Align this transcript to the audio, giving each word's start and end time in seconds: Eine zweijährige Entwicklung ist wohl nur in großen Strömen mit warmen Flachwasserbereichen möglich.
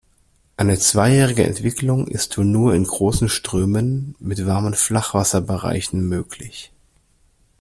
Eine 0.57 0.79
zweijährige 0.79 1.43
Entwicklung 1.43 2.07
ist 2.07 2.35
wohl 2.35 2.45
nur 2.45 2.73
in 2.73 2.85
großen 2.85 3.29
Strömen 3.29 4.15
mit 4.17 4.47
warmen 4.47 4.73
Flachwasserbereichen 4.73 6.01
möglich. 6.09 6.71